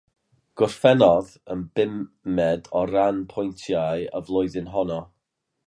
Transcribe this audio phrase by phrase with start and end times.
[0.59, 4.99] Gorffennodd yn bumed o ran pwyntiau y flwyddyn honno.